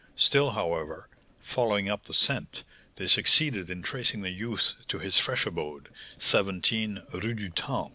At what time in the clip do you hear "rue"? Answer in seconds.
7.13-7.35